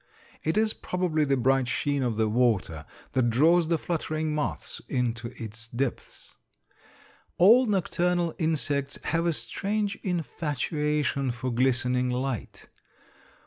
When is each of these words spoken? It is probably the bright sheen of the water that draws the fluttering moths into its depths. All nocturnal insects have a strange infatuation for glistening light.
It 0.43 0.57
is 0.57 0.73
probably 0.73 1.25
the 1.25 1.37
bright 1.37 1.67
sheen 1.67 2.01
of 2.01 2.15
the 2.17 2.27
water 2.27 2.87
that 3.11 3.29
draws 3.29 3.67
the 3.67 3.77
fluttering 3.77 4.33
moths 4.33 4.81
into 4.89 5.31
its 5.37 5.67
depths. 5.67 6.33
All 7.37 7.67
nocturnal 7.67 8.33
insects 8.39 8.97
have 9.03 9.27
a 9.27 9.31
strange 9.33 9.97
infatuation 9.97 11.29
for 11.29 11.51
glistening 11.51 12.09
light. 12.09 12.67